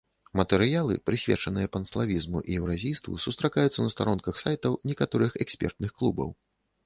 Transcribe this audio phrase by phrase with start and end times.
[0.39, 6.29] Матэрыялы, прысвечаныя панславізму і еўразійству, сустракаюцца на старонках сайтаў некаторых экспертных клубаў.